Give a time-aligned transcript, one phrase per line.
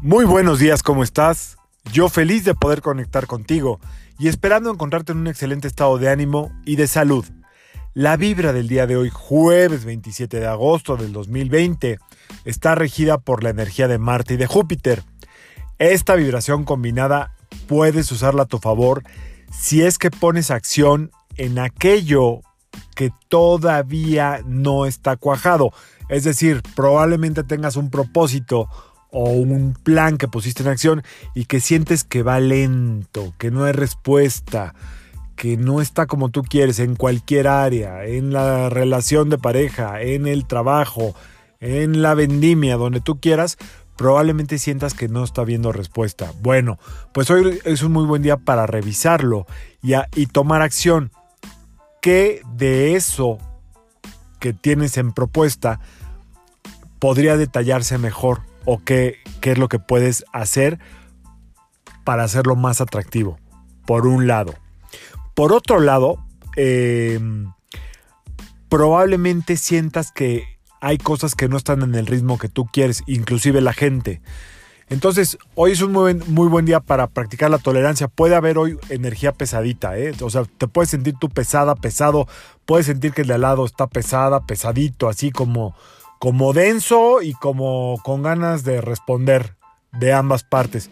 [0.00, 1.56] Muy buenos días, ¿cómo estás?
[1.92, 3.80] Yo feliz de poder conectar contigo
[4.16, 7.24] y esperando encontrarte en un excelente estado de ánimo y de salud.
[7.94, 11.98] La vibra del día de hoy, jueves 27 de agosto del 2020,
[12.44, 15.02] está regida por la energía de Marte y de Júpiter.
[15.80, 17.34] Esta vibración combinada
[17.66, 19.02] puedes usarla a tu favor
[19.50, 22.42] si es que pones acción en aquello
[22.94, 25.72] que todavía no está cuajado.
[26.08, 28.68] Es decir, probablemente tengas un propósito
[29.10, 31.02] o un plan que pusiste en acción
[31.34, 34.74] y que sientes que va lento, que no hay respuesta,
[35.36, 40.26] que no está como tú quieres en cualquier área, en la relación de pareja, en
[40.26, 41.14] el trabajo,
[41.60, 43.56] en la vendimia, donde tú quieras,
[43.96, 46.32] probablemente sientas que no está viendo respuesta.
[46.40, 46.78] Bueno,
[47.12, 49.46] pues hoy es un muy buen día para revisarlo
[49.82, 51.12] y, y tomar acción.
[52.02, 53.38] ¿Qué de eso
[54.38, 55.80] que tienes en propuesta
[56.98, 58.42] podría detallarse mejor?
[58.70, 60.78] O qué, qué es lo que puedes hacer
[62.04, 63.38] para hacerlo más atractivo,
[63.86, 64.54] por un lado.
[65.34, 66.22] Por otro lado,
[66.54, 67.50] em,
[68.68, 70.44] probablemente sientas que
[70.82, 74.20] hay cosas que no están en el ritmo que tú quieres, inclusive la gente.
[74.90, 78.06] Entonces, hoy es un muy, muy, buen día para practicar la tolerancia.
[78.06, 80.12] Puede haber hoy energía pesadita, ¿eh?
[80.20, 82.28] O sea, te puedes sentir tú pesada, pesado.
[82.66, 85.74] Puedes sentir que el de al lado está pesada, pesadito, así como,
[86.18, 89.56] como denso y como con ganas de responder
[89.92, 90.90] de ambas partes.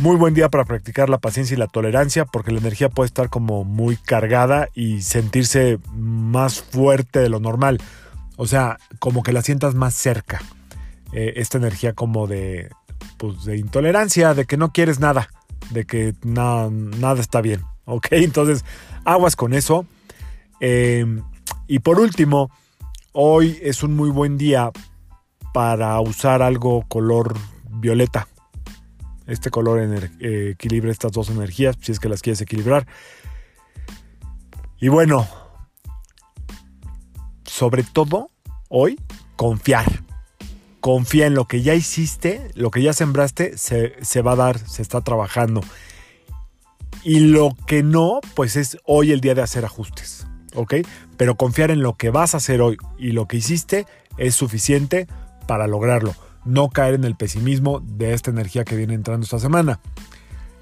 [0.00, 3.30] Muy buen día para practicar la paciencia y la tolerancia porque la energía puede estar
[3.30, 7.80] como muy cargada y sentirse más fuerte de lo normal.
[8.36, 10.40] O sea, como que la sientas más cerca.
[11.12, 12.70] Eh, esta energía como de,
[13.16, 15.30] pues, de intolerancia, de que no quieres nada,
[15.70, 17.62] de que nada está bien.
[17.84, 18.08] ¿Ok?
[18.12, 18.64] Entonces,
[19.04, 19.86] aguas con eso.
[20.60, 21.04] Eh,
[21.66, 22.50] y por último,
[23.12, 24.70] Hoy es un muy buen día
[25.54, 27.34] para usar algo color
[27.70, 28.28] violeta.
[29.26, 32.86] Este color eh, equilibra estas dos energías, si es que las quieres equilibrar.
[34.78, 35.26] Y bueno,
[37.44, 38.28] sobre todo
[38.68, 39.00] hoy,
[39.36, 40.04] confiar.
[40.80, 44.58] Confía en lo que ya hiciste, lo que ya sembraste, se, se va a dar,
[44.58, 45.62] se está trabajando.
[47.04, 50.27] Y lo que no, pues es hoy el día de hacer ajustes.
[50.54, 50.74] ¿Ok?
[51.16, 53.86] Pero confiar en lo que vas a hacer hoy y lo que hiciste
[54.16, 55.06] es suficiente
[55.46, 56.14] para lograrlo.
[56.44, 59.80] No caer en el pesimismo de esta energía que viene entrando esta semana.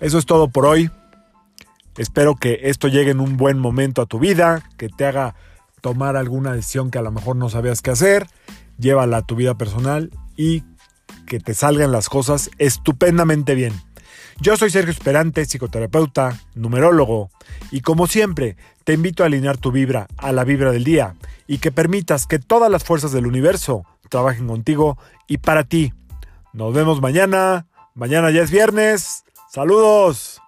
[0.00, 0.90] Eso es todo por hoy.
[1.96, 5.34] Espero que esto llegue en un buen momento a tu vida, que te haga
[5.80, 8.26] tomar alguna decisión que a lo mejor no sabías qué hacer,
[8.78, 10.62] llévala a tu vida personal y
[11.26, 13.72] que te salgan las cosas estupendamente bien.
[14.40, 17.30] Yo soy Sergio Esperante, psicoterapeuta, numerólogo,
[17.70, 21.16] y como siempre, te invito a alinear tu vibra a la vibra del día
[21.48, 25.92] y que permitas que todas las fuerzas del universo trabajen contigo y para ti.
[26.52, 27.66] Nos vemos mañana.
[27.94, 29.24] Mañana ya es viernes.
[29.50, 30.40] Saludos.